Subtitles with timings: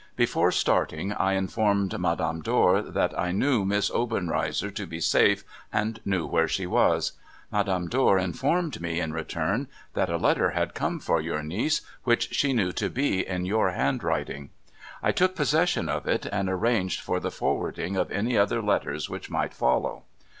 [0.15, 2.81] Before starting, I informed Madame Dor.
[2.81, 7.11] that I knew Miss Obenreizer to be safe, and knew where she was.
[7.51, 12.33] Madame Dor informed me, in return, that a letter had come for your niece, which
[12.33, 14.49] she knew to be in your handwriting.
[15.03, 19.29] I took possession of it, and arranged for the forwarding of any other letters which
[19.29, 20.05] might follow.